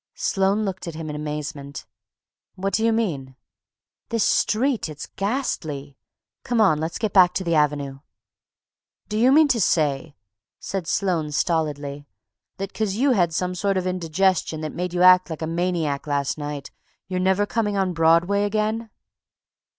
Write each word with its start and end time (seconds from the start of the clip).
Sloane 0.15 0.65
looked 0.65 0.87
at 0.87 0.95
him 0.95 1.11
in 1.11 1.15
amazement. 1.15 1.85
"What 2.55 2.73
do 2.73 2.83
you 2.83 2.91
mean?" 2.91 3.35
"This 4.09 4.23
street, 4.23 4.89
it's 4.89 5.05
ghastly! 5.05 5.95
Come 6.43 6.59
on! 6.59 6.79
let's 6.79 6.97
get 6.97 7.13
back 7.13 7.35
to 7.35 7.43
the 7.43 7.53
Avenue!" 7.53 7.99
"Do 9.09 9.19
you 9.19 9.31
mean 9.31 9.47
to 9.49 9.61
say," 9.61 10.15
said 10.59 10.87
Sloane 10.87 11.31
stolidly, 11.31 12.07
"that 12.57 12.73
'cause 12.73 12.95
you 12.95 13.11
had 13.11 13.31
some 13.31 13.53
sort 13.53 13.77
of 13.77 13.85
indigestion 13.85 14.61
that 14.61 14.73
made 14.73 14.91
you 14.91 15.03
act 15.03 15.29
like 15.29 15.43
a 15.43 15.45
maniac 15.45 16.07
last 16.07 16.35
night, 16.35 16.71
you're 17.07 17.19
never 17.19 17.45
coming 17.45 17.77
on 17.77 17.93
Broadway 17.93 18.45
again?" 18.45 18.89